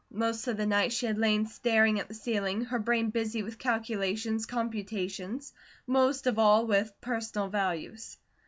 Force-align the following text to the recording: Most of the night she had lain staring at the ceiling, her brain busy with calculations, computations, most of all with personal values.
Most 0.09 0.47
of 0.47 0.57
the 0.57 0.65
night 0.65 0.91
she 0.91 1.05
had 1.05 1.19
lain 1.19 1.45
staring 1.45 1.99
at 1.99 2.07
the 2.07 2.15
ceiling, 2.15 2.65
her 2.65 2.79
brain 2.79 3.11
busy 3.11 3.43
with 3.43 3.59
calculations, 3.59 4.47
computations, 4.47 5.53
most 5.85 6.25
of 6.25 6.39
all 6.39 6.65
with 6.65 6.91
personal 7.01 7.49
values. 7.49 8.17